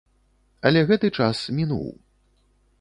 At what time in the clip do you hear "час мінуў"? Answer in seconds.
1.19-1.87